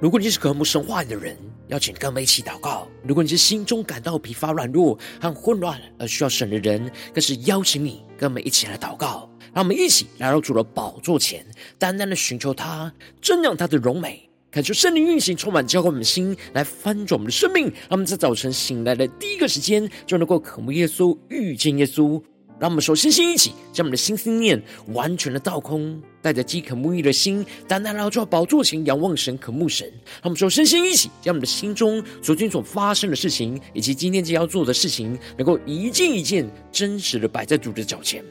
[0.00, 1.36] 如果你是渴慕神话的人，
[1.68, 9.30] 邀请跟我们一起祷告；如果你是心中感到疲乏、软弱和混乱而需要神的人，更是邀请你跟我们一起来祷告。
[9.54, 11.46] 让我们一起来到主的宝座前，
[11.78, 12.92] 单单的寻求他，
[13.22, 17.64] 瞻仰他的荣美，恳求圣灵运行，充满浇灌我们的心，来翻转我们的生命。
[17.64, 22.22] 让我们在早晨醒来的第一个时间，就能够渴慕耶稣、遇见耶稣。
[22.60, 24.62] 让我们手心心一起将我们的心思念
[24.92, 29.88] 完全的倒空，带着饥渴沐浴的心，单单来到宝座前仰望神、渴慕神。
[29.88, 38.24] 让我们首先先一起将我们的心中昨天所发生的事情，以及今天将要做的事情，能够一件一件真实的摆在主的脚前。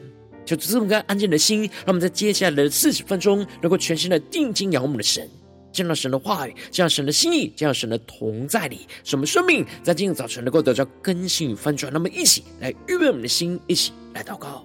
[0.46, 5.28] 就这么个安静的心，让我们在接下来的四十分钟，能够全心的定睛仰望我们的神。
[5.74, 11.92] 见到神的话语，见到神的心意，见到神的同在里，什么生命在今天早晨能够得到更新与翻转。
[11.92, 14.64] 那么，一起来预备我们的心，一起来祷告。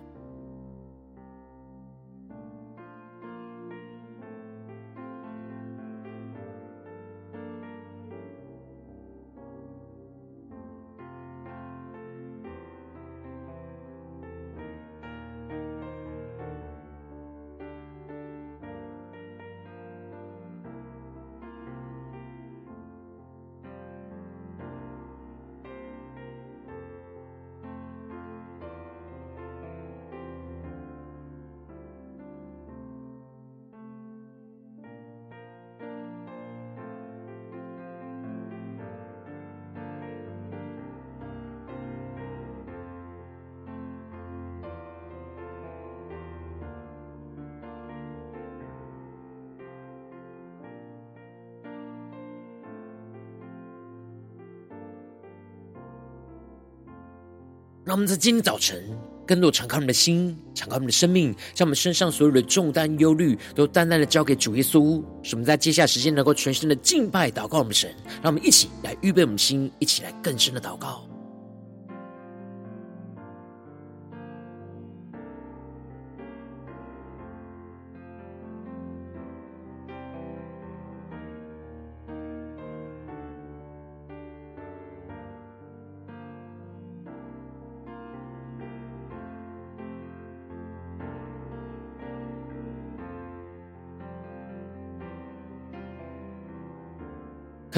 [57.89, 58.79] 让我们在今天早晨，
[59.25, 65.03] 更多敞开我们的心，敞开我们的生命，将我们身上所有的重担、忧虑，都淡淡的交给主耶稣。
[65.23, 67.89] 使我们在接下来时间能够全心的敬拜、祷告我们神。
[68.21, 71.08] 让我们一起来预备我们的心，一起来更深的祷告。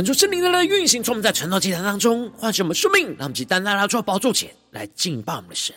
[0.02, 5.76] 恳求圣灵的来运行，从我们在晨祷祭坛当中唤醒我们生命，让我们去单单来到宝座前来敬拜我们的神。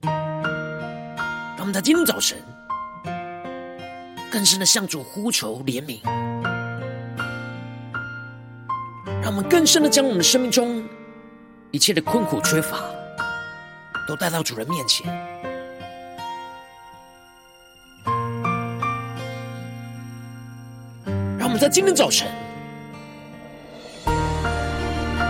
[0.00, 2.38] 让我们在今天早晨
[4.30, 6.00] 更深的向主呼求怜悯，
[9.20, 10.82] 让我们更深的将我们生命中
[11.70, 12.80] 一切的困苦缺乏
[14.08, 15.06] 都带到主人面前。
[21.36, 22.47] 让我们在今天早晨。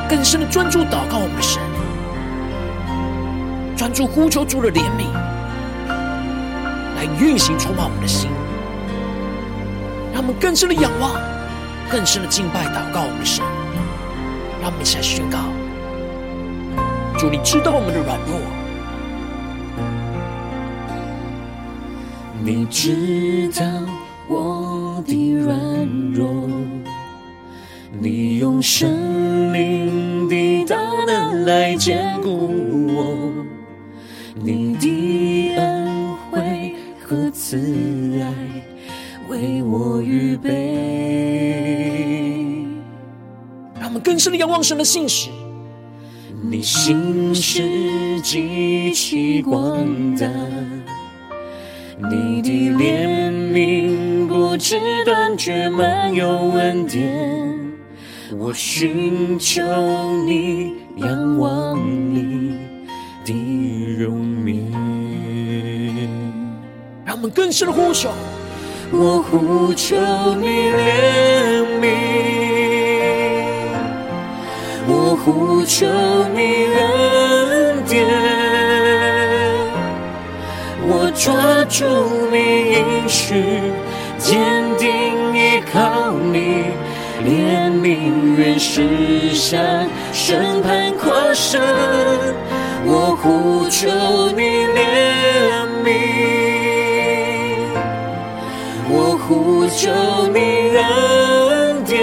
[0.08, 1.60] 更深的专注祷告，我们的神，
[3.76, 5.12] 专注呼求主的怜悯，
[6.96, 8.30] 来运行充满我们的心，
[10.14, 11.12] 让我们更深的仰望，
[11.90, 13.44] 更深的敬拜祷告我们的神，
[14.62, 15.38] 让我们一起来宣告：
[17.18, 18.40] 主，你知道我们的软弱，
[22.42, 23.62] 你知道
[24.26, 25.54] 我的软
[26.14, 26.47] 弱。
[28.00, 32.48] 你用生命的大能来坚固
[32.94, 33.16] 我，
[34.40, 37.56] 你的恩惠和慈
[38.22, 38.32] 爱
[39.28, 40.48] 为我预备。
[43.80, 45.30] 让我们更深的仰望神的信实，
[46.40, 49.84] 你信实极其广
[50.14, 50.28] 大，
[51.98, 52.48] 你的
[52.78, 57.57] 怜悯不知断绝，满有恩典。
[58.36, 59.62] 我寻求
[60.26, 61.78] 你，仰望
[62.14, 62.58] 你
[63.24, 63.32] 的
[63.98, 64.70] 容颜。
[67.06, 68.10] 让我们更深呼求，
[68.92, 69.96] 我呼求
[70.34, 71.86] 你怜悯，
[74.86, 75.86] 我呼求
[76.34, 78.06] 你恩典，
[80.86, 81.86] 我抓住
[82.30, 82.36] 你
[82.74, 83.72] 应许，
[84.18, 84.38] 坚
[84.76, 84.86] 定
[85.34, 86.66] 依靠你。
[87.80, 89.60] 命运是向
[90.12, 91.60] 审判跨生，
[92.84, 93.88] 我呼求
[94.36, 94.78] 你怜
[95.84, 95.86] 悯，
[98.90, 99.90] 我呼求
[100.28, 100.38] 你
[100.76, 101.96] 恩典，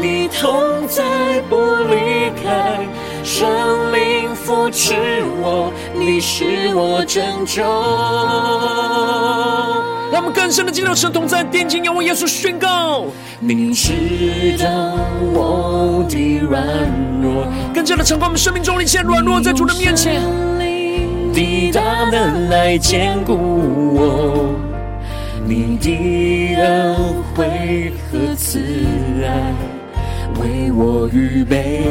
[0.00, 1.02] 你同在
[1.48, 1.56] 不
[1.90, 2.86] 离开，
[3.24, 4.94] 生命扶持
[5.42, 7.62] 我，你是我拯救。
[10.12, 13.06] 让我们更深的进入神同在，定睛仰望耶稣，宣告：
[13.40, 13.92] 你知
[14.58, 14.68] 道
[15.32, 16.62] 我的软
[17.20, 20.22] 弱，更加的敞开我们生命中的一切软弱，在主的面前，
[21.32, 23.34] 你大能来坚固
[23.94, 24.54] 我，
[25.44, 26.96] 你的恩
[27.34, 28.60] 惠和慈
[29.24, 29.52] 爱
[30.40, 31.82] 为我预备。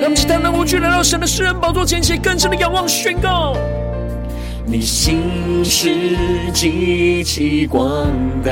[0.00, 3.56] 让我们期待能够去来到神的施恩宝座前，且更深的仰望宣告。
[4.68, 5.94] 你心事
[6.52, 8.10] 极其广
[8.44, 8.50] 大，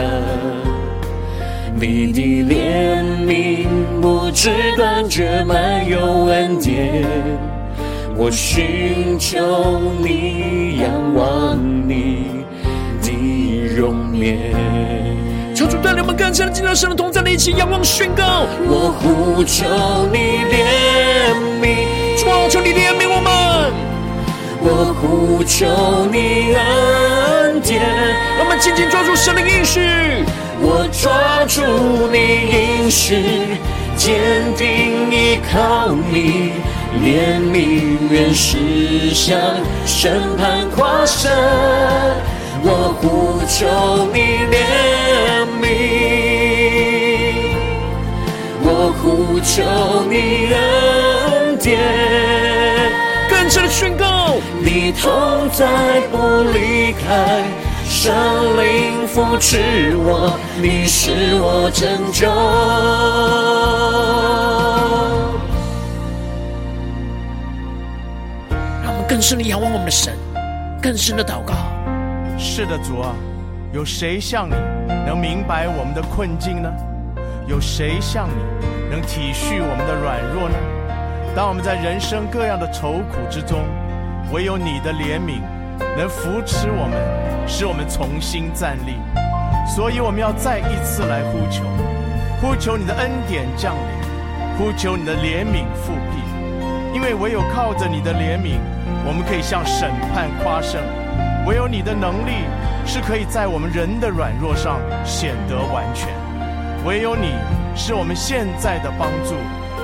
[1.75, 3.67] 你的怜悯
[4.01, 7.05] 不知断绝，满有恩典。
[8.17, 11.59] 我寻求你，仰望
[11.89, 12.45] 你
[13.03, 14.39] 的容颜。
[15.53, 18.47] 求主带领我们更深的进入到神的同在一起仰望宣告。
[18.69, 19.67] 我呼求
[20.13, 20.63] 你怜
[21.61, 23.24] 悯，主啊，求你怜悯我。
[24.67, 25.67] 我呼求
[26.11, 27.83] 你恩典，
[28.39, 29.79] 我们紧紧抓住神的应许。
[30.59, 31.61] 我抓住
[32.11, 32.17] 你
[32.51, 33.59] 应许，
[33.95, 36.55] 坚定依靠你，
[37.05, 39.39] 怜悯愿实相，
[39.85, 41.31] 审判跨生。
[42.63, 44.65] 我呼求你怜
[45.61, 45.63] 悯，
[48.63, 49.63] 我呼求
[50.09, 51.79] 你恩典，
[53.29, 54.14] 更深的宣告。
[54.65, 57.45] 你同在不离开，
[57.85, 58.15] 圣
[58.57, 62.27] 灵扶持我，你是我拯救。
[68.83, 70.15] 让我们更深的仰望我们的神，
[70.81, 71.53] 更深的祷告。
[72.39, 73.15] 是的，主啊，
[73.71, 74.55] 有谁像你
[75.07, 76.73] 能明白我们的困境呢？
[77.47, 78.43] 有谁像你
[78.91, 80.57] 能体恤我们的软弱呢？
[81.37, 83.59] 当我们在人生各样的愁苦之中，
[84.33, 85.41] 唯有你的怜悯
[85.97, 88.97] 能扶持我们，使我们重新站立。
[89.67, 91.65] 所以我们要再一次来呼求，
[92.41, 96.23] 呼求你的恩典降临，呼求你的怜悯复辟。
[96.93, 98.59] 因为唯有靠着你的怜悯，
[99.07, 100.81] 我们可以向审判夸胜；
[101.47, 102.45] 唯有你的能力
[102.87, 106.09] 是可以在我们人的软弱上显得完全；
[106.87, 107.33] 唯有你
[107.75, 109.35] 是我们现在的帮助，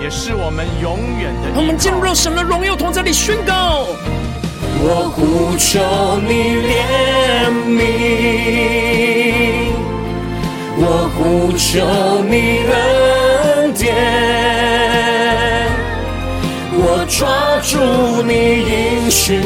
[0.02, 1.58] 也是我们永远的。
[1.58, 3.87] 我们进入神的荣耀同在里宣告。
[4.82, 5.78] 我呼求
[6.26, 6.32] 你
[6.66, 6.72] 怜
[7.68, 7.78] 悯，
[10.78, 10.82] 我
[11.14, 11.20] 呼
[11.52, 11.68] 求
[12.24, 12.34] 你
[12.70, 12.74] 恩
[13.74, 13.86] 典，
[16.72, 17.20] 我抓
[17.62, 17.76] 住
[18.22, 18.32] 你
[18.64, 19.42] 应许，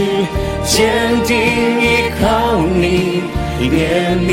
[0.65, 0.73] 坚
[1.27, 1.35] 定
[1.81, 1.83] 依
[2.21, 2.23] 靠
[2.63, 3.25] 你，
[3.61, 4.31] 怜悯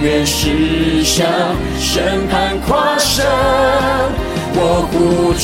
[0.00, 1.26] 愿实相，
[1.80, 3.26] 审判跨生，
[4.54, 5.42] 我呼求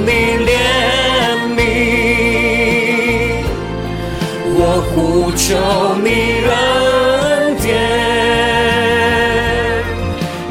[0.00, 0.10] 你
[0.44, 0.50] 怜
[1.54, 1.57] 悯。
[4.70, 5.56] 我呼求
[6.04, 7.72] 你恩典，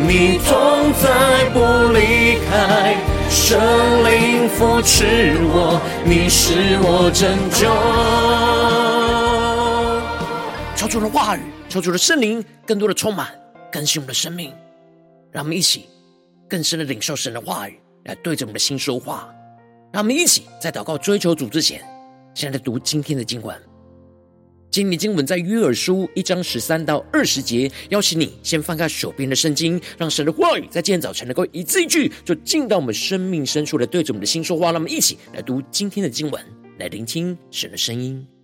[0.08, 1.06] 你同在
[1.54, 1.60] 不
[1.94, 2.98] 离开，
[3.30, 3.60] 圣
[4.10, 7.70] 灵扶持我，你是我拯救。
[10.76, 13.28] 求主的话语，求主的圣灵，更多的充满
[13.72, 14.52] 更新我们的生命，
[15.32, 15.88] 让我们一起
[16.50, 19.30] 更深的领受神的话语，来对着我们的心说话。
[19.94, 21.86] 让我们一起在祷告追求主之前，
[22.34, 23.56] 先来读今天的经文。
[24.70, 34.68] 今天经文在约珥书一章十三到二十节，邀请你先翻开手边的圣经，让神的话语在今天早晨能够一字一句，就进到我们生命深处来对着我们的心说话。
[34.68, 36.46] 让我们一起来读今天的经文，
[36.78, 38.37] 来聆听神的声音。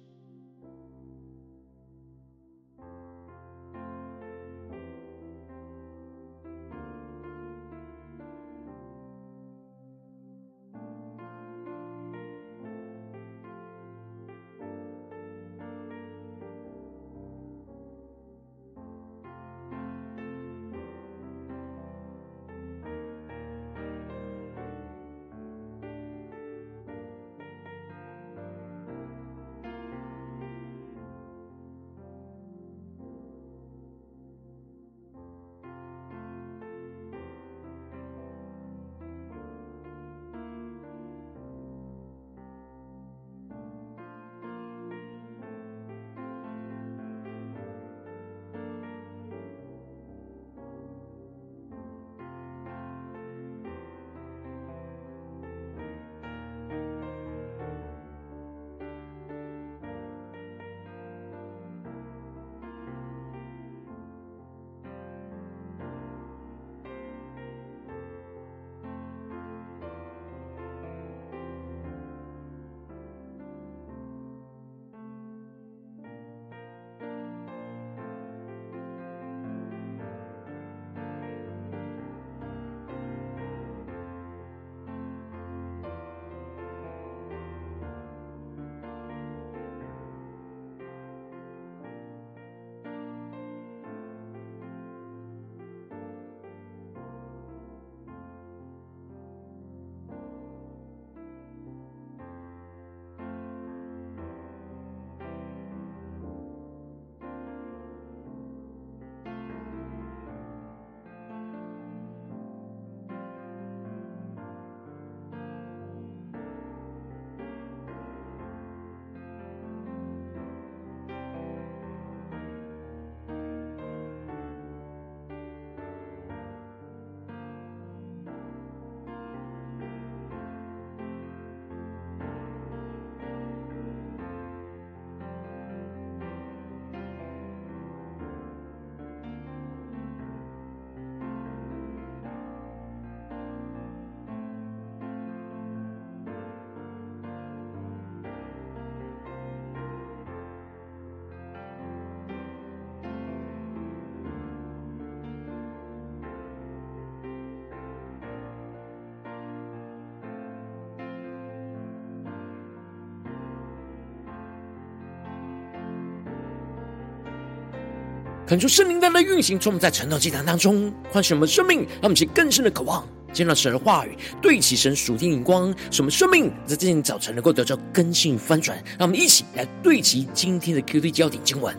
[168.46, 178.78] 恳求圣灵带来运行，充满在晨祷祭坛当中唤醒我们生命，让我们起更深的渴望，见到神的话语，对齐神属天眼光，使我们生命在今天早晨能够得到更新翻转。
[179.00, 181.74] 让我们一起来对齐今天的 QD 焦点经文，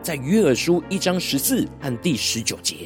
[0.00, 2.76] 在约珥书一章十四和第十九节，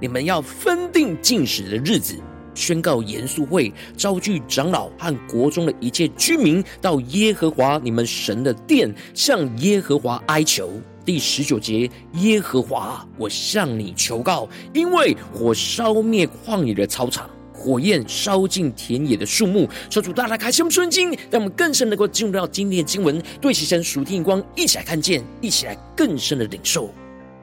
[0.00, 2.16] 你们要分定禁食的日子，
[2.56, 10.68] 宣告严肃会，召聚长老和国中的一切居民，到耶和华你们神的殿，向耶和华哀求。
[11.10, 11.90] 第十九节，
[12.20, 19.68] 耶和华，我向你求告，因为火烧灭旷野的草场，火焰烧尽田野的树木。
[19.88, 26.88] 求主大大开启我们顺经，让我们更深能够进入到今天的经文，对齐神属天光，一起来看见，一起来更深的领受。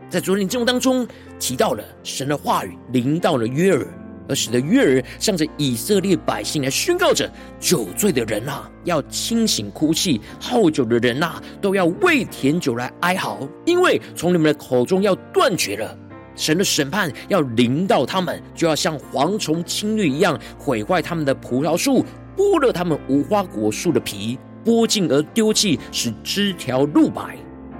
[0.09, 1.05] 在昨天经文当中
[1.37, 3.85] 提到了神的话语临到了约尔。
[4.27, 15.97] 而使得约珥向着以色列百姓来宣告着：酒醉的人啊，要清醒哭泣；好酒的人啊，都要为甜酒来哀嚎，因为从你们的口中要断绝了。
[16.35, 22.05] 神的审判要临到他们，就要像蝗虫侵略一样，毁坏他们的葡萄树，
[22.35, 27.35] 剥了他们无花果树的皮，剥尽而丢弃，使枝条露白。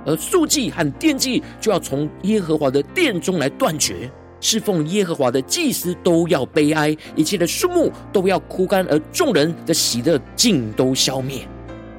[0.08, 4.10] 而素祭和奠祭就要从耶和华的殿中来断绝。
[4.40, 11.48] 侍奉耶和华的祭司都要悲哀，一切的树木都要枯干，而众人的喜乐尽都消灭。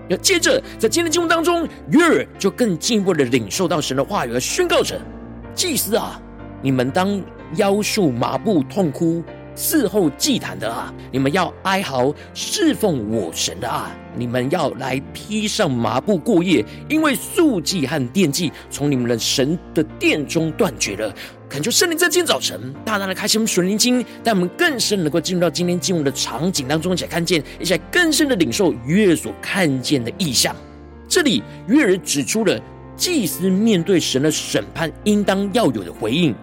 [0.09, 5.01] 要接着在今天的经文当中，约珥就更进一步的领受到神的话语，而宣告着：
[5.55, 6.21] 祭司啊，
[6.63, 7.21] 你们当
[7.57, 9.23] 腰束麻布痛哭。
[9.55, 21.13] 伺候祭坛的啊，你们要哀嚎；侍奉我神的啊，你们要来披上麻布过夜，因为素祭和奠祭从你们的神的殿中断绝了。
[21.49, 30.55] 恳求圣灵在今天早晨大大的开启我们属灵经，带我们更深能够进入到今天经文的场景当中，一起来看见，一起来更深的领受约所看见的异象。
[31.09, 32.61] 这里约尔指出了
[32.99, 36.35] 祭司面对神的审判应当要有的回应。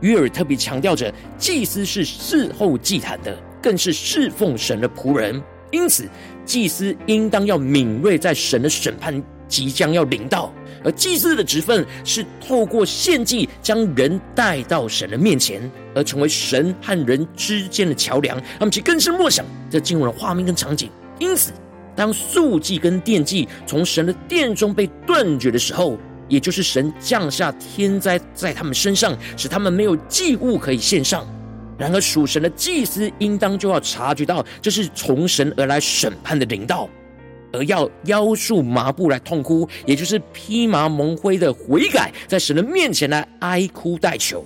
[0.00, 5.42] 约尔特别强调着，祭司是伺候祭坛的，更是侍奉神的仆人。
[5.72, 6.08] 因此，
[6.44, 10.52] 祭司应当要敏锐，在神的审判即将要临到。
[10.84, 18.40] 而祭司的职分是透过献祭，将人带到神的面前，而成为神和人之间的桥梁。
[18.58, 20.90] 他们其更深默想这经文的画面跟场景。
[21.18, 21.52] 因此，
[21.94, 25.98] 当素祭跟奠祭从神的殿中被断绝的时候，
[26.28, 31.26] 也就是神降下天灾在他们身上，使他们没有祭物可以献上。
[31.78, 36.88] 然而属神的祭司应当就要察觉到，这是从神而来审判的临到，
[37.52, 44.44] 而要腰束麻布来痛哭，也就是披麻蒙灰的悔改，在神的面前来哀哭代求，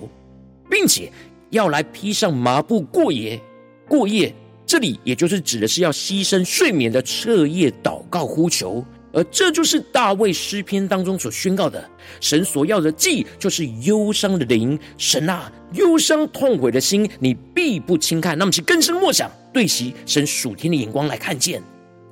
[0.69, 1.11] 并且
[1.49, 3.39] 要来披上麻布过夜。
[3.87, 4.33] 过夜，
[4.65, 8.83] 这里也就是指的是要牺牲睡眠的彻夜祷告呼求。
[9.13, 14.77] 而这就是大卫诗篇当中所宣告的：神所要的祭，就是忧伤的灵。
[14.97, 18.37] 神啊，忧伤痛悔的心，你必不轻看。
[18.37, 21.63] 那么，请更深默想，对其神属天的眼光来看见。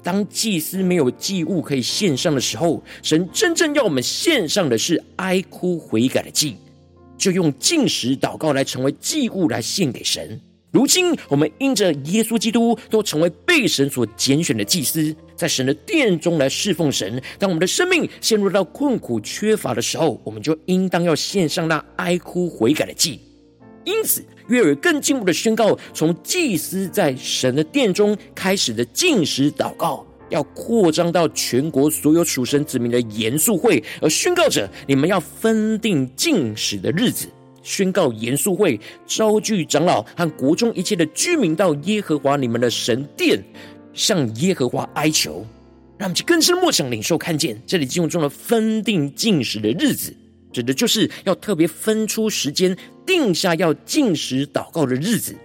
[0.06, 6.56] 当祭司没有祭物可以献上的时候，神真正要我们献上的是哀哭悔改的祭，
[7.18, 10.40] 就用禁食祷告来成为祭物来献给神。
[10.72, 17.20] 如今，我们因着耶稣基督，都成为被神所拣选的祭司，在神的殿中来侍奉神。
[17.40, 23.20] 当我们的生命陷入到困苦缺乏的时候，我们就应当要献上那哀哭悔改的祭。
[23.86, 37.28] 因此，约珥更进一步的宣告，从祭司在神的殿中开始的禁食祷告，要扩张到全国所有属神子民的严肃会，而宣告着你们要分定禁食的日子。
[37.64, 43.44] 宣告严肃会，召聚长老和国中一切的居民到耶和华你们的神殿，
[43.92, 45.44] 向耶和华哀求，
[45.98, 47.60] 让我们更深默想领受看见。
[47.66, 50.16] 这里经文中的分定禁食的日子，
[50.56, 55.36] 指的就是要特别分出时间，定下要禁食祷告的日子，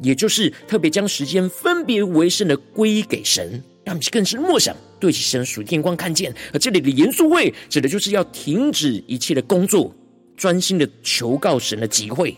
[0.00, 6.32] 也就是特别将时间分别为圣的归给神，让我们去更是默想，对神属天光看见。
[6.52, 9.92] 而这里的严肃会，指的就是要停止一切的工作。
[10.36, 12.36] 专心的求告神的集会，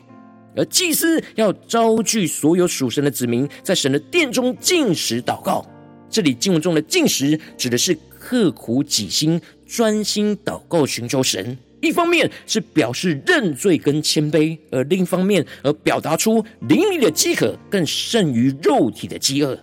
[0.57, 5.65] 而祭司要招聚所有属神的子民，在神的殿中进食祷告。
[6.11, 11.57] 这里经文中的进食，指的是刻苦己心、专心祷告寻求神。
[11.85, 19.59] 一方面是表示认罪跟谦卑，而另一方面而表达出灵里的饥渴更胜于肉体的饥饿，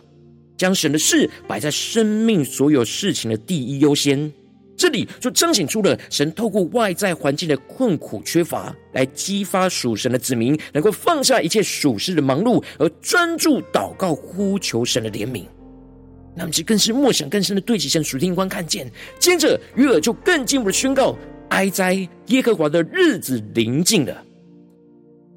[0.58, 4.32] 将神的事摆在生命所有事情的第一优先。
[4.78, 15.44] 这里就彰显出了神透过外在环境的困苦缺乏，来激发属神的子民能够放下一切属世的忙碌，而专注祷告呼求神的怜悯。
[16.36, 18.90] 那么，这更是默想更深的对齐神属天光看见。
[19.20, 21.16] 接着约珥就更进一步的宣告，
[21.52, 24.24] 哀哉，耶和华的日子临近了。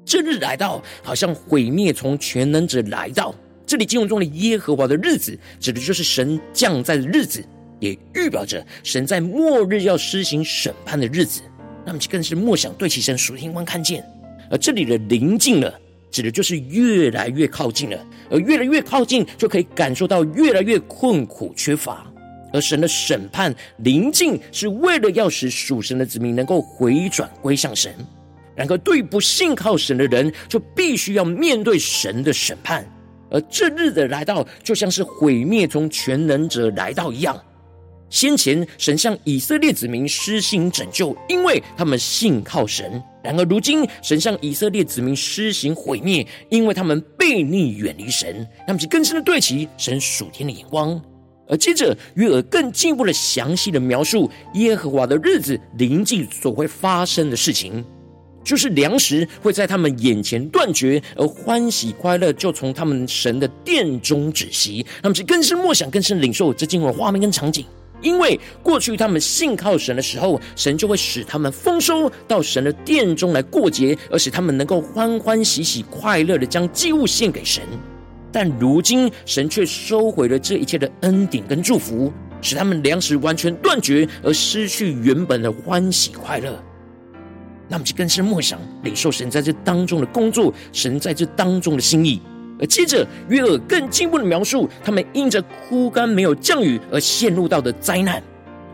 [0.05, 3.35] 这日来到，好像毁灭从全能者来到。
[3.65, 7.43] 这里经文中的耶和华的日子，指的就是神降在的日子，
[7.81, 11.41] 也预表着神在末日要施行审判的日子。
[11.85, 14.03] 那么，更是默想对其神属天观看见。
[14.49, 15.77] 而这里的临近了，
[16.11, 18.05] 指的就是越来越靠近了。
[18.29, 22.09] 而越来越靠近，就可以感受到越来越困苦缺乏。
[22.55, 27.93] 而神的审判临近，是为了要使属神的子民能够回转归向神。
[28.55, 32.89] 然而，对不信靠神的人，就必须要面对神的审判。
[33.29, 37.37] 而这日的来到，就像是毁灭从全能者来到一样。
[38.09, 42.89] 先前神向以色列子民施行拯救，因为他们信靠神；
[43.21, 48.47] 然而如今神向以色列子民施行毁灭，因为他们悖逆远离神。
[48.65, 51.01] 那么，就更深的对齐神属天的眼光。
[51.47, 57.83] 而接着约珥更进一步的详细的描述耶和华的日子临近所会发生的事情。
[58.43, 64.85] 就是粮食会在他们眼前断绝，而欢喜快乐就从他们神的殿中止息。
[65.01, 67.65] 他们是更深默想、更深领受这经文的画面跟场景。
[68.01, 77.63] 因为过去他们信靠神的时候，神就会使他们丰收到神的殿中来过节，而使他们能够欢欢喜喜、快乐的将祭物献给神。
[78.35, 86.61] 但如今神却收回了这一切的恩典跟祝福，使他们粮食完全断绝，而失去原本的欢喜快乐。
[87.69, 92.21] 那么就更深默想，领受神在这当中的工作，神在这当中的心意。
[92.59, 98.21] 而接着约珥更进一步的描述，他们因着枯干没有降雨而陷入到的灾难，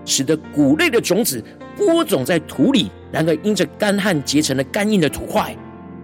[0.06, 1.44] 使得谷类的种子
[1.78, 5.56] 播种在土里，然而因着干旱结成了干硬的土块，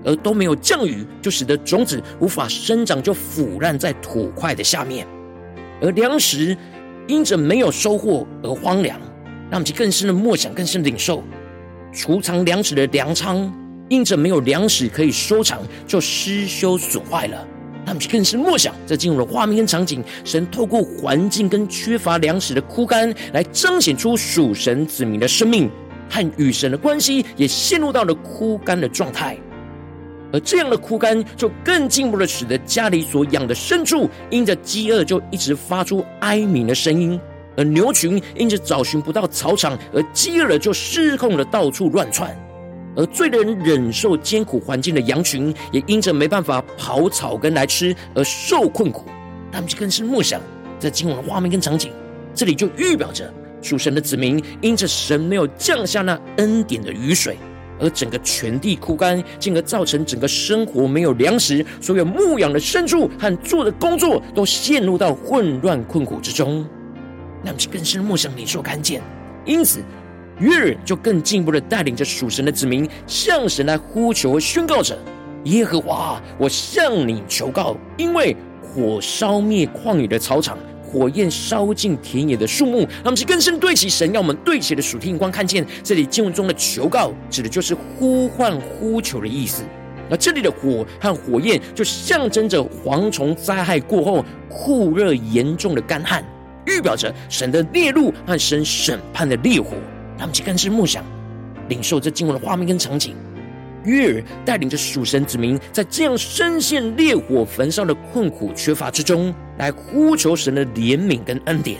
[0.07, 5.05] 而都没有降雨，就使得种子无法生长，就腐烂在土块的下面。
[5.81, 6.57] 而粮食
[7.07, 8.97] 因着没有收获而荒凉，
[9.51, 11.21] 那么就更深的默想，更深的领受。
[11.91, 13.53] 储藏粮食的粮仓，
[13.89, 17.45] 因着没有粮食可以收藏，就失修损坏了。
[17.85, 25.69] 他们就更是默想，在进入了画面跟场景，神透过环境跟缺乏粮食的枯干，来彰显出属神子民的生命
[26.09, 29.37] 和与神的关系，也陷入到了枯干的状态。
[30.31, 37.19] 而这样的枯干，就更进一步的使得家里所养的牲畜，因着饥饿，就一直发出哀鸣的声音。
[37.55, 42.29] 而牛群因着找寻不到草场而饥饿了，就失控的到处乱窜；
[42.95, 49.05] 而最能忍受艰苦环境的羊群，也因着没办法刨草根来吃而受困苦。
[49.51, 50.39] 他们就更是默想，
[50.77, 51.91] 在今晚的画面跟场景，
[52.35, 57.37] 这里就预表着属神的子民，因着神没有降下那恩典的雨水，
[57.79, 66.65] 而整个全地枯干，进而造成整个生活没有粮食，所有牧养的牲畜和做的工作都陷入到混乱困苦之中。
[67.43, 69.01] 那么，更深的默想领受看见，
[69.45, 69.81] 因此
[70.39, 74.97] 约珥就更进一步的带领着属神的子民向神来呼求和宣告着：
[75.45, 82.87] 耶和华，我向你求告，因为火烧灭旷野的草场，火焰烧尽田野的树木。
[83.03, 89.63] 他们，是更深对齐神要我们对齐的属天光看见，这里经文中的求告，指的就是呼唤、呼求的意思。
[90.09, 96.23] 那这里的火和火焰，就象征着蝗虫灾害过后酷热严重的干旱。
[96.65, 99.77] 预表着神的烈怒和神审判的烈火，
[100.17, 101.03] 他们就更是默想，
[101.69, 103.15] 领受这经文的画面跟场景。
[103.87, 111.79] 约珥带领着属神子民，在这样深陷烈火焚烧的困苦缺乏之中，来呼求神的怜悯跟恩典。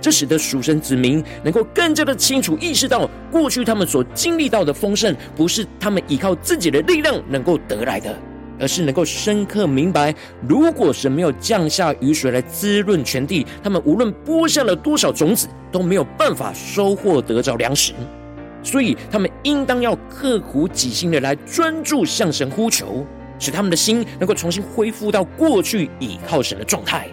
[0.00, 8.16] 这使得属神子民能够更加的清楚意识到，过去他们所经历到的丰盛，不是他们依靠自己的力量能够得来的。
[8.60, 10.12] 而是能够深刻明白，
[10.48, 17.92] 如果神没有降下雨水来滋润全地，他们无论播下了多少种子，都没有办法收获得着粮食。
[18.70, 23.06] 所以，他们应当要刻苦己心的来专注向神呼求，
[23.38, 27.08] 使他们的心能够重新恢复到过去倚靠神的状态。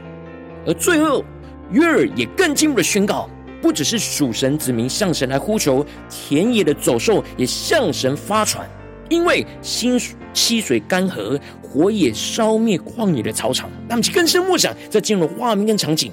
[0.65, 1.23] 而最后，
[1.71, 3.29] 约珥也更进一步的宣告，
[3.61, 8.69] 不只是属神子民向神来呼求，田野的走兽也向神发传。
[9.07, 9.97] 因为新
[10.33, 13.69] 溪水干涸，火也烧灭旷野的草场。
[13.87, 16.11] 他们就更深默想，在进入画面跟场景。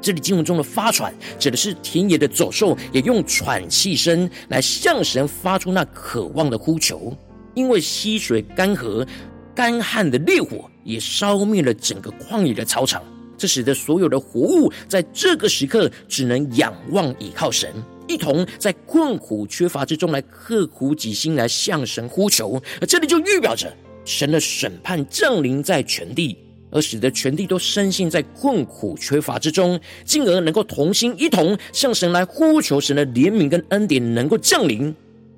[0.00, 7.16] 这里经文中的发喘，指的是田野的走兽也用喘气声来向神发出那渴望的呼求。
[7.54, 9.06] 因为溪水干涸，
[9.54, 13.02] 干旱的烈火也烧灭了整个旷野的草场，
[13.36, 17.74] 这使得所有的活物在这个时刻只能仰望倚靠神。
[18.06, 23.72] 一同在困苦缺乏之中来刻苦己心，来向神呼求，而这里就预表着
[24.04, 26.36] 神的审判降临在全地，
[26.70, 34.94] 而使得全地都深陷在困苦缺乏之中，进而能够同心一同向神来呼求神的怜悯跟恩典能够降临。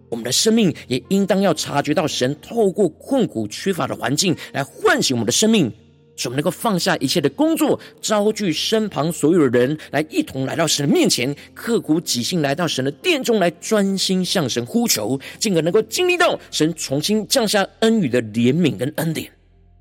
[0.08, 5.72] 我们的生命也应当要察觉到神透过困苦缺乏的环境来唤醒我们的生命，
[6.16, 19.30] 使我们能够放下一切的工作，招聚身旁所有的人来一同来到神的面前，刻苦己心来到神的殿中来专心向神呼求，进而能够经历到神重新降下恩雨的怜悯跟恩典。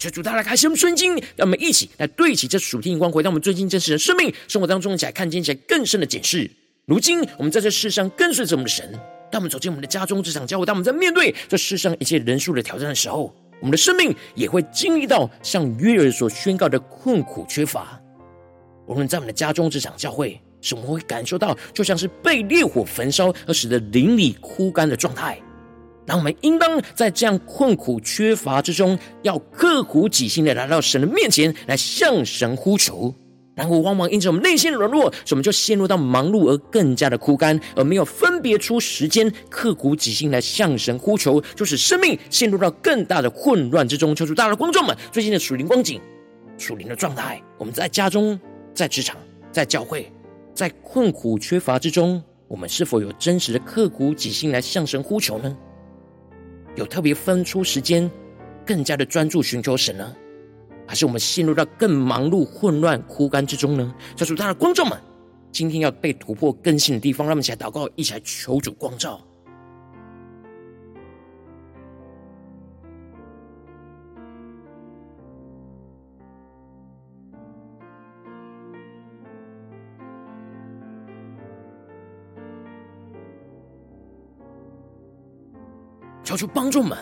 [0.02, 6.50] 求主大家开心我们圣经，让我们一起来对齐这属天眼光，回到我们最近真实的生命生活当中，一起来看见起来更深的检视。
[6.88, 8.92] 如今我们在这世上跟随着我们的神，
[9.32, 18.02] 当我们走进我们的家中、职场、教会，当我们在面对这世上一切人数的挑战的时候，我们的生命也会经历到像约珥所宣告的困苦缺乏。
[18.88, 25.40] 无论在我们的家中、职场、教会，使我们会感受到就像是被烈火焚烧而使得灵里枯干的状态。
[26.06, 33.14] 让我们应当在这样困苦缺乏之中，要刻苦己心的来到神的面前，来向神呼求。
[33.54, 44.16] 然后往往因着我们内心的软弱，所以我们就陷入到忙碌而更加的枯干，而没有分别出时间刻苦己心来向神呼求，就使生命陷入到更大的混乱之中。
[44.16, 46.00] 求主大的观众们，最近的属灵光景、
[46.58, 48.40] 属灵的状态，我们在家中、
[48.74, 49.18] 在职场、
[49.52, 50.10] 在教会，
[50.56, 55.56] 在困苦缺乏之中，我们是否有真实的刻苦己心来向神呼求呢？
[56.76, 58.10] 有特别分出时间，
[58.66, 60.16] 更加的专注寻求神呢？
[60.88, 63.94] 还是我们陷入到更忙碌、混乱、枯干之中呢？
[64.16, 65.00] 求主，他的观众们，
[65.52, 69.22] 今天要被突破更新的地方，让我们一起来祷告，一起来求主光照。
[86.32, 86.98] 求主帮助我们，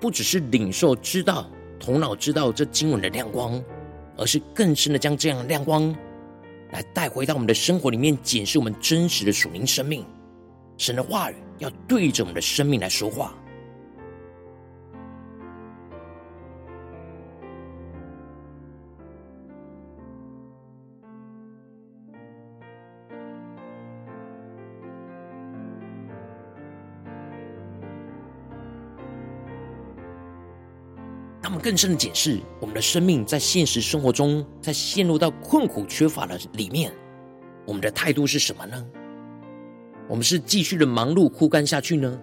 [0.00, 3.62] 不只是领受、知道、头脑知道这经文的亮光，
[4.16, 5.94] 而是更深的将这样的亮光
[6.72, 10.04] 来带回到我们的生活里面，检视我们真实的属灵生命。
[10.76, 13.32] 神的话语要对着我们的生命来说话。
[31.68, 36.90] 更深的解释，我们的生命在现实生活中，在陷入到困苦缺乏的里面，
[37.66, 38.82] 我们的态度是什么呢？
[40.08, 42.18] 我们是继续的忙碌枯干下去呢，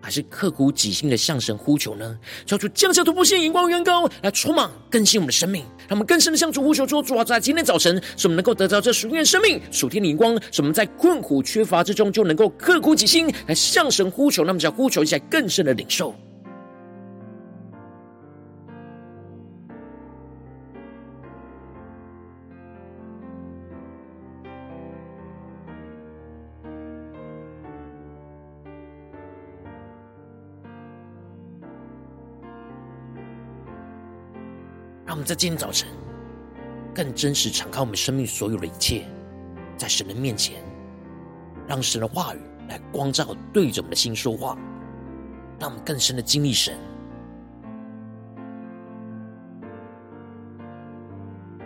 [0.00, 2.16] 还是刻苦己心的向神呼求呢？
[2.46, 14.44] 求主降下突破性眼光，远高来充满更新我们的生命，让我们更深的向主呼求说：主啊，在今天早晨，使我们能够得到这属天的生命、属天的眼光，使我们在困苦缺乏之中，就能够刻苦己心来向神呼求。
[14.44, 16.14] 那么，只要呼求一下，更深的领受。
[35.24, 35.88] 在今天早晨
[36.94, 39.06] 更真实敞开我们生命所有的一切，
[39.76, 40.56] 在神的面前，
[41.66, 44.56] 让神的话语来光照，对着我们的心说话，
[45.58, 46.74] 让我们更深的经历神。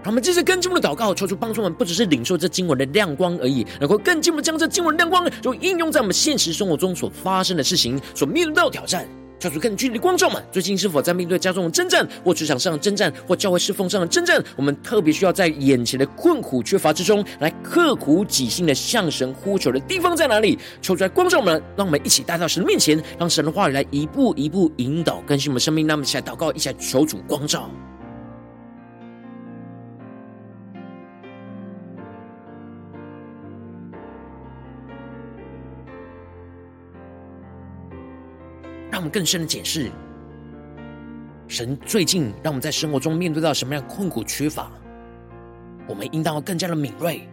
[0.05, 9.07] 让我们接着更进一步的祷告，求主帮助我们，不只是领受这经文的亮光而已，能够更进一步将这经文亮光，就应用在我们现实生活中所发生的事情，所面对到的挑战。
[9.39, 14.43] 求主更具体的光照们，最近是否在面对家中的征战，或职场上的征战，或教会侍奉上的征战？
[14.57, 20.59] 我们特别需要在眼前的困苦缺乏之中，来刻苦己心的向神呼求的地方在哪里？
[20.83, 25.87] 求主来光照们，让我们一起带到神的面前，让神的话语来一步一步引导更新我们生命。
[25.87, 27.71] 那么，一起来祷告，一起来求主光照。
[38.99, 39.93] 让我们更深的解释，
[41.47, 44.73] 神最近让我们在生活中面对到什么样的困苦缺乏，
[45.87, 47.29] 我们应当要更加的敏锐。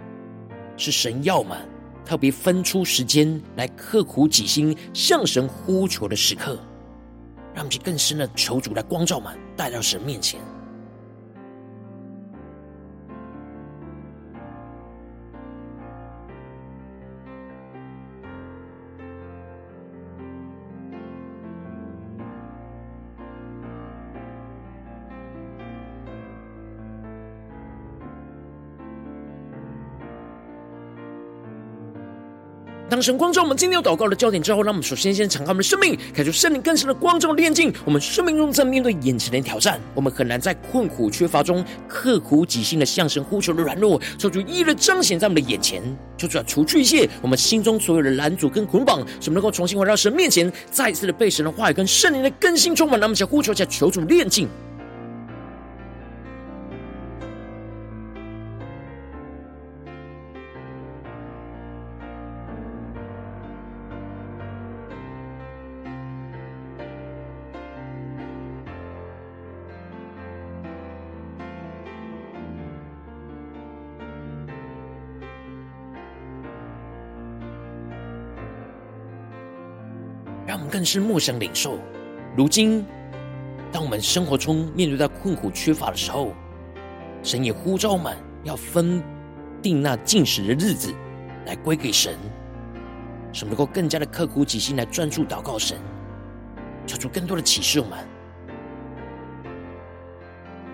[0.77, 1.57] 是神要我们
[2.05, 6.59] 特别分出时间来刻苦己心向神呼求的时刻，
[7.55, 10.39] 让我们更深的求主来光照我们，带到神面前。
[33.05, 45.83] 神光照我们今天要祷告的焦点之后，让我们首先先敞开我们的生命，开出圣灵更深的光照的炼境我们生命中，在面对眼前的挑战，我们很难在困苦缺乏中刻苦己心的向神呼求的软弱，求主一一的彰显在我们的眼前，
[46.17, 52.99] 求主要除去一切我们心中所有的拦阻跟捆绑，使我们能够重新回到神面前，再一次的被神的话语跟圣灵的更新充满。
[52.99, 54.49] 让我们先呼求一下，求主炼境。
[80.55, 81.77] 让我们更是陌生领受。
[82.33, 82.85] 如今，
[83.73, 86.31] 当我们生活中面对到困苦缺乏的时候，
[87.21, 88.15] 神也呼召我们
[88.45, 89.03] 要分
[89.61, 90.93] 定那进食的日子
[91.45, 92.15] 来归给神，
[93.33, 95.77] 使我们能够更加的刻苦己心来专注祷告神，
[96.87, 97.99] 求出更多的启示我们。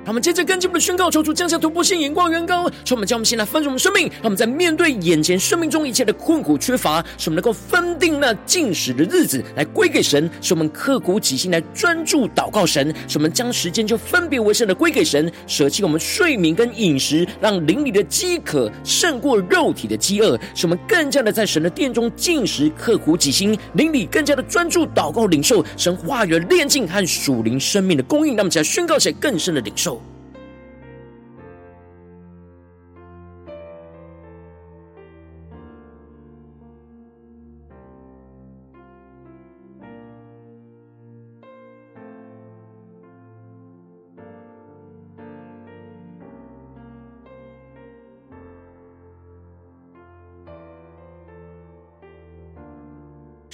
[0.03, 29.90] 让我们接着跟进我们的宣告，求主降下突破性眼光，远高，求我们将我们先来分盛我们生命，让我们在面对眼前生命中一切的困苦缺乏，使我们能够分定那进食的日子来归给神，使我们刻苦己心来专注祷告神，使我们将时间就分别为圣的归给神，舍弃我们睡眠跟饮食，让灵里的饥渴胜过肉体的饥饿，使我们更加的在神的殿中进食，刻苦己心，灵里更加的专注祷告领受神话语的炼净和属灵生命的供应，让我们起来宣告起来更深的领受。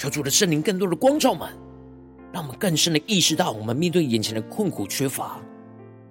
[0.09, 1.49] 求主的圣灵更多的光照们，
[2.31, 5.41] 让我们更深的意识到，我们面对眼前的困苦缺乏，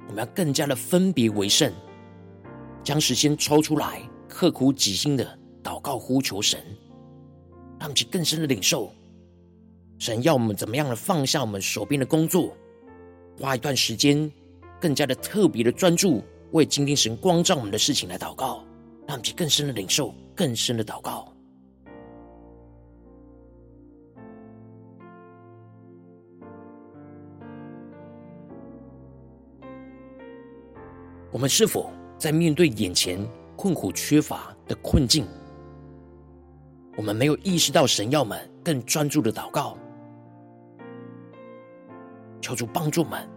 [0.07, 1.73] 我们要更加的分别为圣，
[2.85, 6.61] 将时间抽出来，刻苦己心的祷告呼求神，
[7.81, 8.93] 让其更深的领受
[9.99, 12.55] 神要我们怎么样的放下我们手边的工作，
[13.41, 14.31] 花一段时间，
[14.79, 18.63] 更加的特别的专注，为今天神光照我们的事情来祷告，
[19.07, 21.33] 让其更深的领受，更深的祷告。
[31.31, 33.19] 我们是否在面对眼前
[33.57, 35.27] 困苦缺乏的困境，
[36.97, 39.77] 我们没有意识到神要们更专注的祷告，
[42.41, 43.29] 求主帮助们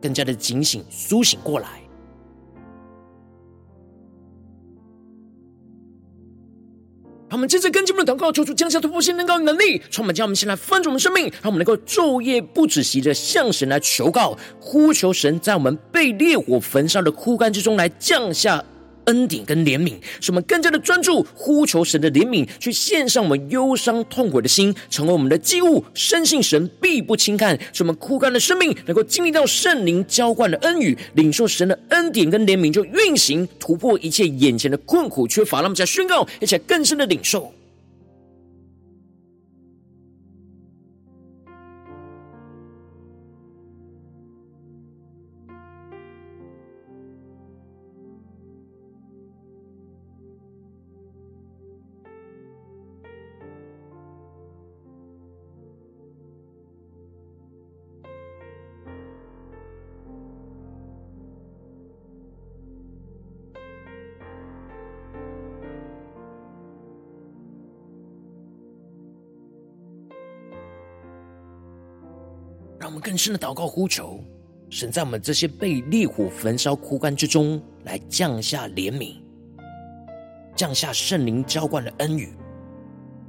[0.00, 1.83] 更加的警醒苏醒过来。
[7.34, 18.64] 让我们接着跟进我们的祷告，求主降下突破性能高的能力，充满将我们先来翻转我们生命，让我们能够昼夜不止息的向神来求告，呼求神在我们被烈火焚烧的枯干之中来降下。
[19.06, 25.84] 恩典跟怜悯，使我们更加的专注呼求神的怜悯，去献上我们忧伤痛苦的心，成为我们的祭物。
[25.94, 35.60] 深信神必不轻看，使我们枯干的生命能够经历到圣灵浇灌的恩雨，领受神的恩典跟怜悯，就运行突破一切眼前的困苦缺乏。
[35.60, 37.52] 那么，在宣告，而且更深的领受。
[72.84, 74.22] 让我们更深的祷告呼求，
[74.68, 79.14] 神在我们这些被烈火焚烧枯干之中，来降下怜悯，
[80.54, 82.34] 降下圣灵浇灌的恩雨，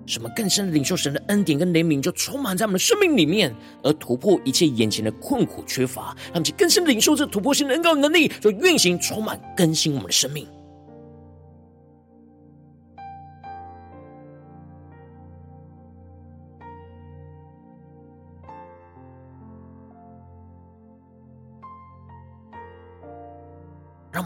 [0.05, 10.45] 什么更深的领受神的恩典跟怜悯，就充满在我们的生命里面，而突破一切眼前的困苦缺乏，让我们更深的领受这突破性的恩膏能力，就运行充满更新我们的生命。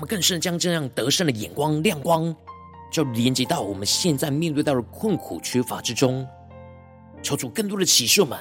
[0.10, 2.36] 更深将这样得胜的眼光亮光，
[2.92, 6.28] 就连接到我们现在面对到的困苦缺乏之中，
[7.22, 8.38] 求主更多的启示们，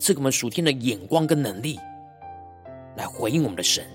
[0.00, 1.78] 赐给我们属天的眼光跟能力，
[2.96, 3.86] 来回应我们的神。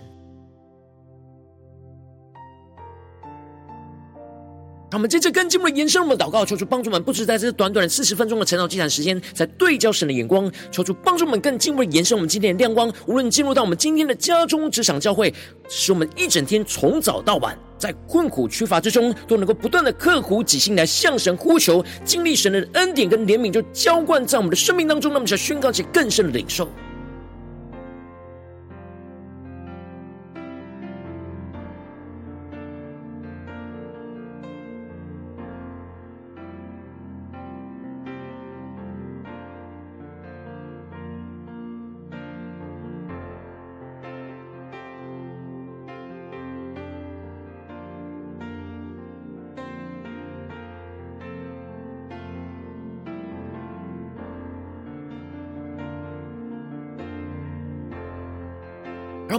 [4.93, 12.93] 让我们接着更进一步的延伸我们的祷告，求主帮助我们，不止在这短短的四十分钟的晨祷祭坛时间，在对焦神的眼光，求主帮助我们更进一步的延伸我们今天的亮光。
[13.08, 15.34] 无论进入到我们今天的家中、职场、教会，
[15.67, 25.12] 使我们一整天从早到晚，在困苦缺乏之中，都能够不断的刻苦己心来向神呼求，经历神的恩典跟怜悯，就浇灌在我们的生命当中。
[25.12, 26.69] 那么，想宣告起更深的领受。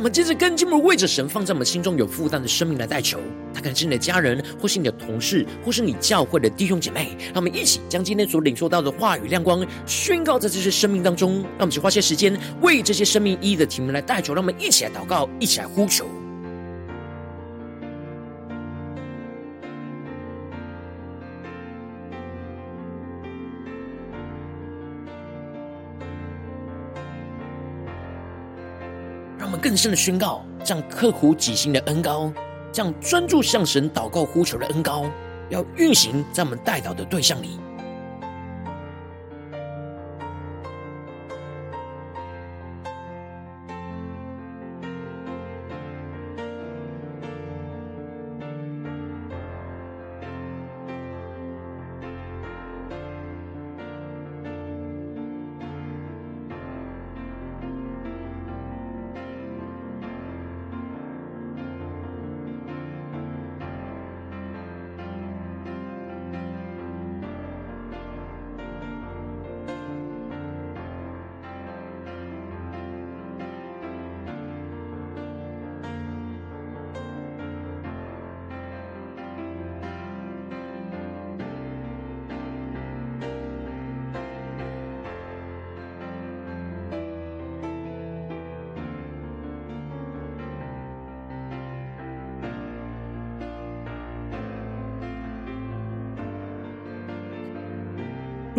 [0.04, 3.18] 我们接着跟进，我们为着神放在我们心中有负担的生命来代求。
[3.54, 7.16] 他可能是你的家人，或是你的同事，或是你教会的弟兄姐妹。
[7.28, 11.36] 让我们一起将今天所领受到的话语亮光宣告在这些生命当中。
[11.36, 14.34] 让我们去花些时间为这些生命一一的题目来代求。
[14.34, 16.04] 让我们一起来祷告，一起来呼求。
[29.74, 32.32] 更深的宣告，这样刻苦己心的恩膏，
[32.70, 35.10] 这样专注向神祷告呼求的恩膏，
[35.50, 37.58] 要运行在我们代祷的对象里。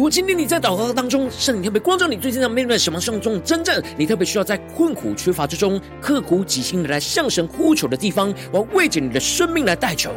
[0.05, 10.11] 果今天你在祷告当中，圣灵特别光照你，最近在面对什么生中真正你特别需要在困苦缺乏之中，刻苦己心的来向神呼求的地方，我要为着你的生命来代求。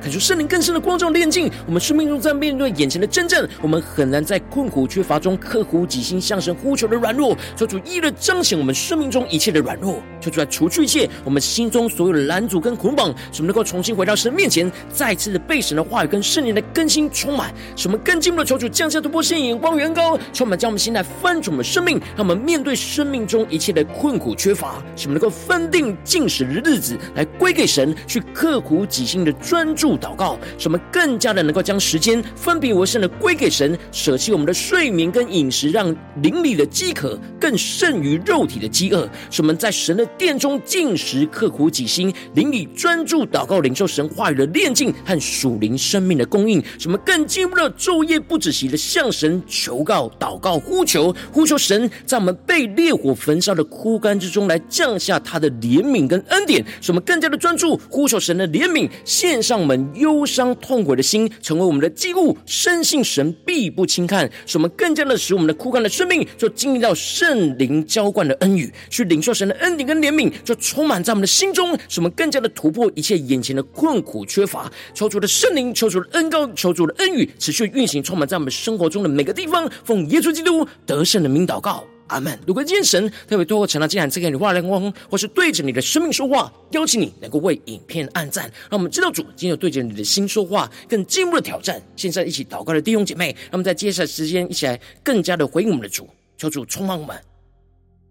[0.00, 29.89] 感受圣灵更深的光照炼净，我们生命中在面对眼前的真正，我们很难在困苦缺乏中刻苦己心向神呼求的软弱，求主一的彰显我们生命中一切的软弱，求主来除去一切我们心中所有的拦阻跟捆绑，使我们能够重新回到神面前，再次的被神的话语跟圣灵的更新充满，使我们更进一步的求主降下突破性眼光远高，充满将我们心来翻转我们生命，让我们面对生命中一切的困苦缺乏，使我们能够分定禁食的日子来归给神，去刻苦己心的专注。
[29.98, 39.08] 祷告，使我们更加的能够将时间分别为圣的归给神，舍弃我们的睡眠跟饮食，让灵里的饥渴更胜于肉体的饥饿。
[39.30, 46.62] 使我们在神的殿中进食，刻苦己心，灵里专注祷告，领受神话语的炼净和属灵生命的供应。
[46.78, 56.64] 使我们更进一步的昼夜不止息的向神求告、祷告、呼求，呼求神在我们被烈火焚烧的枯干之中来降下他的怜悯跟恩典。
[56.80, 59.79] 使我们更加的专注呼求神的怜悯，献上我们。
[59.94, 74.70] 忧伤痛苦的心成为我们的祭物，深信神必不轻看，使我们更加的使我们的枯干的生命，就经历到圣灵浇灌的恩雨，去领受神的恩典跟怜悯，就充满在我们的心中，使我们更加的突破一切眼前的困苦缺乏。
[74.94, 79.70] 求主的圣灵，求主的恩膏，求主的恩雨，持续运行，充满在我们生活中的每个地方。
[79.84, 81.84] 奉耶稣基督得胜的名祷告。
[82.10, 82.38] 阿门。
[82.46, 91.80] 如果今天神特别透过晨祷祭坛赐给你话亮光，或是对着你的生命说话，邀请你能够为影片按赞，让我们知道主今天有对着你的心说话，更进一步的挑战。
[91.96, 97.16] 现在一起祷告的弟兄姐妹，让我们在接下来时间一起来更加的回应我们的主，求主充满我们，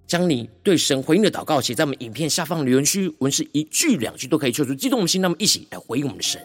[0.08, 6.42] 将你对神回应的祷告写在我们影片下方留言区，文是一句两句都可以，求主激动我们心，那么一起来回应我们的神。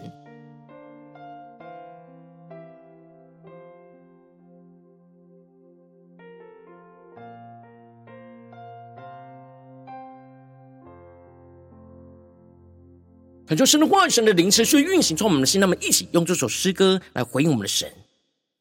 [13.55, 17.89] 恳求神的话语、神的灵持续运行在我们的心，那么一起用这首诗歌来回应我们的神，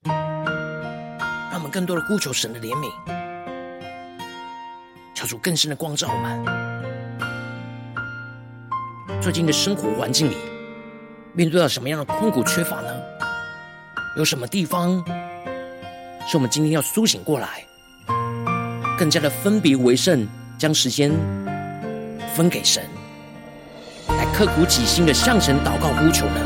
[0.05, 2.91] 让我们更多的呼求神的怜悯，
[5.15, 6.45] 求主更深的光照我们。
[9.19, 10.37] 最近的生活环境里，
[11.33, 12.89] 面对到什么样的困苦缺乏呢？
[14.15, 15.03] 有什么地方
[16.27, 17.65] 是我们今天要苏醒过来，
[18.95, 21.11] 更加的分别为圣，将时间
[22.35, 22.87] 分给神，
[24.33, 26.41] 刻苦己心的向神祷告呼求呢？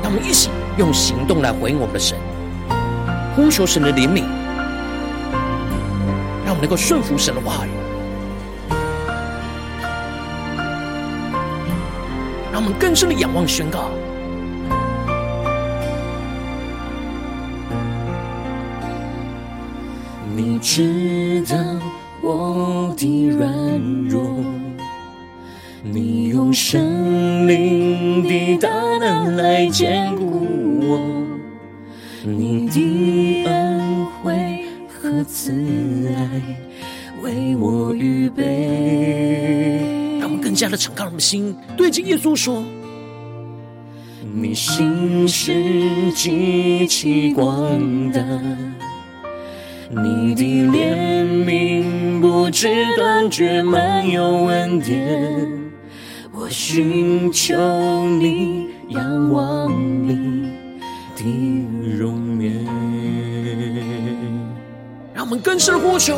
[0.00, 2.16] 让我们一起用行动来回应我们的神，
[3.34, 4.22] 呼求神的怜悯，
[6.44, 7.70] 让我们能够顺服神的话语。
[12.52, 13.90] 让我们更深的仰望宣告。
[20.36, 21.56] 你知道
[22.22, 23.48] 我的软
[24.08, 24.22] 弱，
[25.86, 30.46] 你用圣灵的大能来坚固
[30.80, 30.98] 我，
[32.24, 35.52] 你的恩惠和慈
[36.16, 36.40] 爱
[37.22, 39.82] 为我预备。
[40.20, 42.64] 让我更加的敞开我们的心，对着耶稣说
[44.34, 45.52] ：“你心是
[46.14, 48.20] 极其广大，
[49.90, 55.63] 你的怜悯不知断绝，满有恩典。
[56.36, 57.54] 我寻求
[58.18, 60.50] 你，仰望你
[61.16, 61.22] 的
[61.96, 62.52] 容颜。”
[65.14, 66.16] 让我们更深呼求，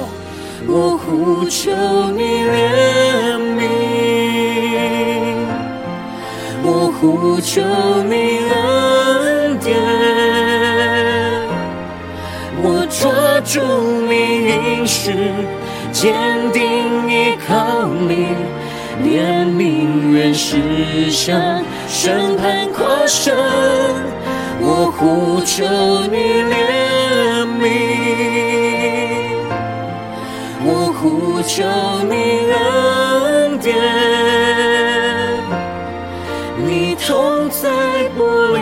[0.67, 1.71] 我呼求
[2.13, 3.61] 你怜悯。
[6.65, 7.61] 我呼求
[8.09, 9.77] 你恩典，
[12.63, 13.05] 我抓
[13.45, 13.61] 住
[14.09, 14.13] 你
[14.49, 14.57] 应
[14.87, 15.13] 许，
[15.93, 16.15] 坚
[16.53, 16.63] 定
[17.09, 18.29] 依靠你，
[19.05, 23.35] 怜悯原是向审判跨生。
[24.59, 25.65] 我呼求
[26.11, 26.17] 你
[26.51, 26.55] 怜
[27.61, 27.65] 悯，
[30.65, 30.69] 我
[30.99, 31.63] 呼求
[32.09, 32.15] 你
[32.53, 33.75] 恩典。
[36.59, 37.69] 你同在
[38.17, 38.25] 不
[38.55, 38.59] 离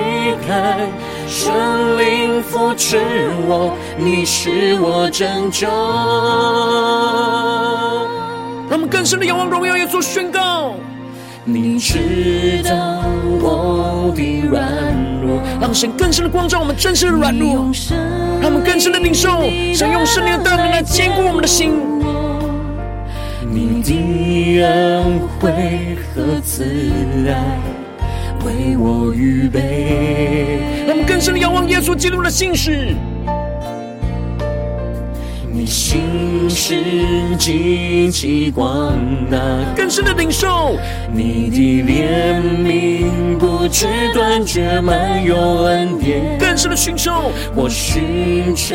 [0.46, 0.88] 开，
[1.26, 2.98] 圣灵扶持
[3.46, 5.66] 我，你是我拯救。
[8.74, 10.74] 让我们更深的仰望荣耀，耶稣宣告：
[11.44, 13.04] 你知道
[13.40, 17.70] 我的软弱，让神更深的光照我们真实的软弱，
[18.42, 21.70] 让我们更深的领受神用圣灵的大能来坚固我们的心。
[23.48, 26.64] 你的恩惠和慈
[27.28, 27.56] 爱。
[28.44, 32.92] 为我预备，让我们更深的仰望耶稣基督的信实。
[35.56, 36.74] 你心是
[37.38, 38.92] 极其广
[39.30, 39.38] 大，
[39.76, 40.74] 更深的领受
[41.12, 46.36] 你的怜悯不知断绝，满有恩典。
[46.40, 48.74] 更深的寻求，我寻求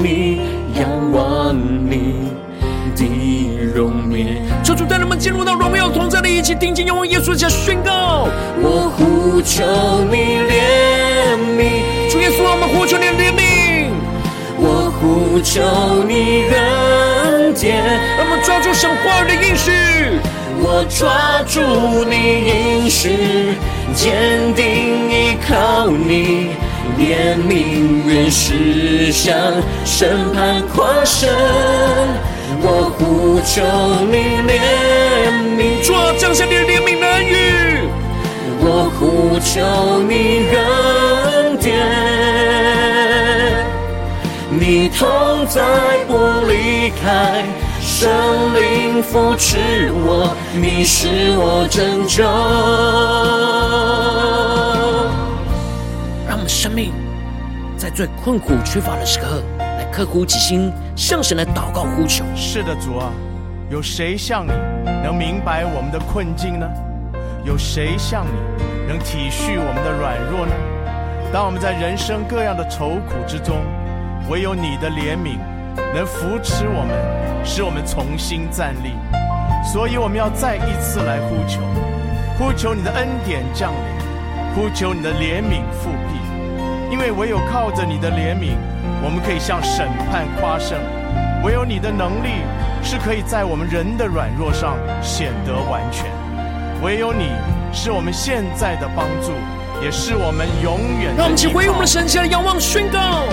[0.00, 0.38] 你，
[0.78, 2.30] 仰望你
[2.94, 3.04] 的
[3.74, 4.40] 容颜。
[4.62, 8.28] 求主带人们进入到荣耀同在的一起，定睛仰望耶稣，加宣告。
[8.62, 9.64] 我呼求
[10.12, 13.43] 你怜悯，主耶稣，我们呼求你怜悯。
[15.04, 15.60] 我呼求
[16.08, 17.76] 你恩典，
[18.16, 19.70] 让我们抓住神话的应许。
[20.60, 21.60] 我抓住
[22.08, 22.16] 你
[22.48, 23.54] 应许，
[23.94, 24.64] 坚定
[25.10, 26.52] 依靠你，
[26.98, 29.36] 怜悯原是向
[29.84, 31.28] 审判跨生。
[32.62, 33.60] 我呼求
[34.10, 34.16] 你
[34.48, 34.50] 怜
[35.54, 37.34] 悯，主啊，降下你的怜悯的恩雨。
[38.66, 41.76] 我呼求你恩典，
[44.84, 47.42] 你同在不离开，
[47.80, 48.06] 圣
[48.54, 49.56] 灵扶持
[49.94, 51.08] 我，你是
[51.38, 52.22] 我拯救。
[56.28, 56.92] 让我们生命
[57.78, 62.22] 在最困苦缺乏的时刻，来刻苦己心，向神来祷告呼求。
[62.36, 63.10] 是的，主啊，
[63.70, 64.52] 有谁像你
[65.02, 66.68] 能明白我们的困境呢？
[67.42, 70.52] 有谁像你能体恤我们的软弱呢？
[71.32, 73.56] 当我们在人生各样的愁苦之中，
[74.28, 75.38] 唯有你的怜悯
[75.94, 78.92] 能扶持我们，使我们重新站立。
[79.72, 81.60] 所以我们要再一次来呼求，
[82.38, 88.56] 呼求你的恩典降临，呼求你的怜悯复辟，因为唯有靠着你的怜悯。
[89.02, 90.78] 我们可以向审判夸胜，
[91.44, 92.40] 唯有你的能力
[92.82, 96.06] 是可以在我们人的软弱上显得完全。
[96.82, 97.28] 唯有你
[97.72, 99.32] 是我们现在的帮助，
[99.82, 101.14] 也是我们永远。
[101.14, 103.28] 让我们一起回我们的神，起来仰望宣告。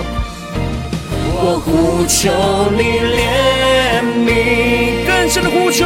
[1.44, 2.30] 我呼求
[2.70, 2.82] 你
[3.18, 5.84] 怜悯，更深的呼求。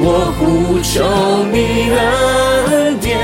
[0.00, 1.04] 我呼求
[1.52, 1.56] 你
[1.92, 3.18] 恩典。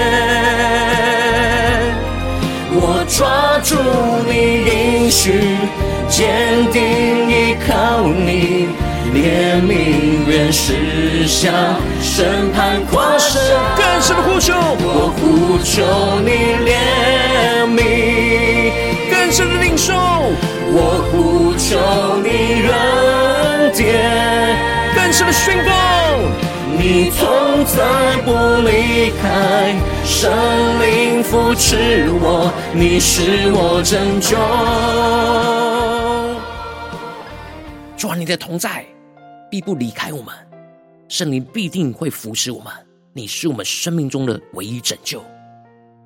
[2.74, 3.74] 我抓住
[4.28, 4.32] 你
[4.68, 5.56] 应许，
[6.10, 6.82] 坚定
[7.30, 8.68] 依靠你，
[9.14, 9.16] 怜
[9.64, 9.70] 悯
[10.28, 11.54] 原是向
[12.02, 13.40] 审判跨生。
[13.78, 15.72] 更深的呼求，我呼求
[16.20, 16.30] 你
[16.68, 16.70] 怜
[25.12, 25.72] 更深的宣告，
[26.78, 28.30] 你同在不
[28.66, 30.32] 离开，圣
[30.80, 34.38] 灵扶持我，你是我拯救。
[37.94, 38.86] 主啊，你的同在
[39.50, 40.34] 必不离开我们，
[41.10, 42.72] 圣灵必定会扶持我们。
[43.12, 45.22] 你是我们生命中的唯一拯救。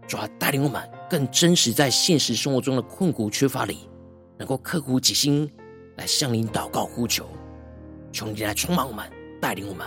[0.08, 3.88] 主啊，带领我们更真实在现实生活中的困苦缺乏里，
[4.36, 5.48] 能够刻苦己心
[5.94, 7.24] 来向你祷告呼求，
[8.16, 9.04] 求你来充满我们，
[9.42, 9.86] 带领我们。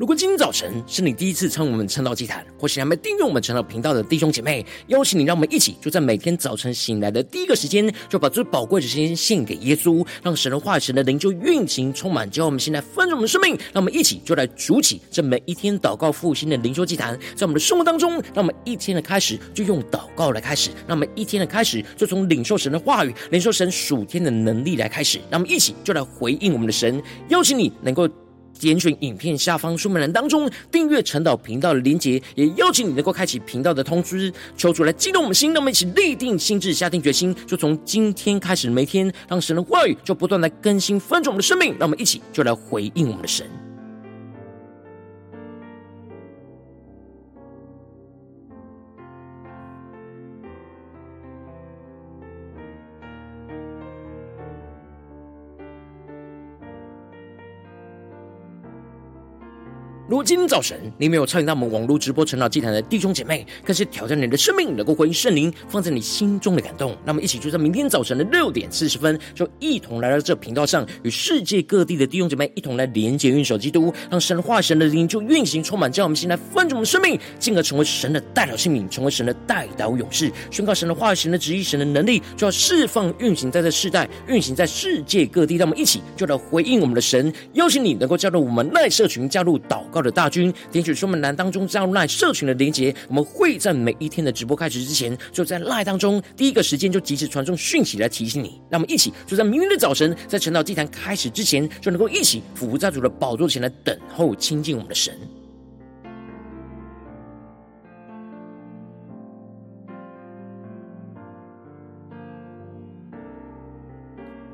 [0.00, 13.54] 如果今天早晨是你第一次参与我们晨祷祭坛，或是还没订阅我们晨祷频道的弟兄姐妹，邀请你，让我们一起就在每天早晨醒来的第一个时间，就把最宝贵的时间献给耶稣，让神的话语、神的灵就运行充满，教我们现在丰盛我们的生命。
[13.74, 25.18] 让我们一起就来主起这每一天祷告复兴的灵修祭坛，在我们的生活当中，让我们一天的开始就用祷告来开始，让我们一天的开始就从领受神的话语、领受神属天的能力来开始。
[25.28, 28.08] 让我们一起就来回应我们的神，邀请你能够。
[28.60, 43.59] 点选影片下方说明栏当中订阅陈导频道的连结，也邀请你能够开启频道的通知，求主来激动我们心，让我们一起立定心智，下定决心，就从今天开始每天，让神的话语就不断来更新翻转我们的生命，让我们一起就来回应我们的神。
[60.22, 66.96] 今天早晨你没有参与到我们网络直播晨祷祭坛的弟兄姐妹，更是挑战你的生命，能够回应圣灵放在你心中的感动。
[67.04, 85.56] 那么，一起就在明天早晨的六点四十分，就一同来到这频道上，与世界各地的弟兄姐妹一同来连接、运手基督，让神的话、神的灵就运行充满，将我们现在丰盛的生命，进而成为神的代表性命，成为神的代导勇士，宣告神的化、神的旨意、神的能力，就要释放、运行在这世代，运行在世界各地。
[85.56, 98.60] 让我们一起就来回应我们的神，邀请你能够加入我们赖社群，加入祷告的大军，点选说明栏当中加入赖社群的连结，我们会在每一天的直播开始之前，就在赖当中第一个时间就及时传送讯息来提醒你。
[98.68, 105.14] 让我们一起就在明天的早晨，在晨祷祭坛开始之前，就能够一起俯伏在主的宝座前来等候亲近我们的神。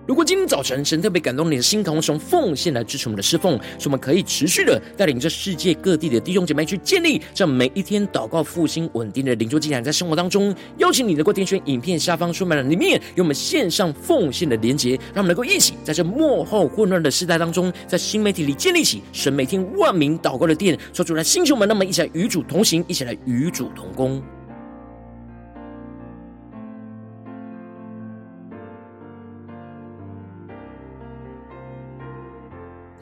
[0.06, 24.22] 如果今天早晨神特别感动你的心，渴望从奉献来支持我们的侍奉，使我们可以持续的带领着世界各地的弟兄姐妹去建立这每一天祷告复兴稳定的灵修祭坛，在生活当中，邀请你能够点选影片下方说明栏里面有我们线上奉献的连结，让我们能够一起在这幕后混乱的时代当中，在新媒体里建立起神每天万名祷告的殿，说出来，星球们，那么一起来与主同行，一起来与主同工。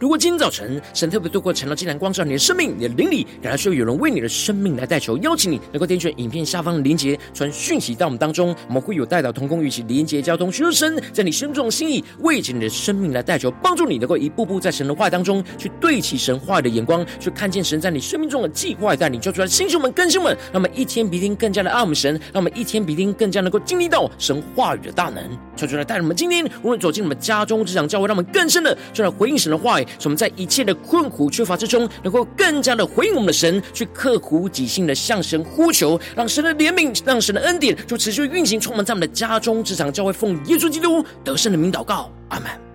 [0.00, 25.22] 如果今天早晨神特别透过晨祷祭坛光照你的生命，你的灵里，感到需要有人为你的生命来代求，邀请你能够点选影片下方的连结，传讯息到我们当中，我们会有代祷同工，与其连结交通，寻求神在你心中的心意，为着你的生命来代求，帮助你能够一步步在神的话语当中去对齐神话语的眼光，去看见神在你生命中的计划带领，叫出来弟兄们、更新们，让我们一天比一天更加的爱我们神，让我们一天比一天更加能够经历到神话语的大能，
[25.54, 29.84] 叫出来带领我们今天无论走进我们家中、职场、教会，让我们更深的就来回应神的话语。
[29.98, 42.73] 使我们在一切的困苦缺乏之中，能够更加的回应我们的神，去刻苦己心的向神呼求，让神的怜悯，让神的恩典就持续运行，充满在我们的家中、职场、教会，奉耶稣基督得胜的名祷告，阿门。